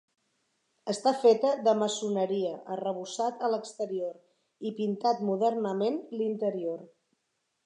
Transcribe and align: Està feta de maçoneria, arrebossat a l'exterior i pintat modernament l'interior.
Està 0.93 1.11
feta 1.23 1.51
de 1.67 1.75
maçoneria, 1.81 2.55
arrebossat 2.77 3.45
a 3.49 3.53
l'exterior 3.55 4.19
i 4.71 4.75
pintat 4.81 5.23
modernament 5.31 6.05
l'interior. 6.23 6.87